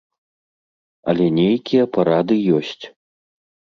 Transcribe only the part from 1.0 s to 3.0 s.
Але нейкія парады ёсць.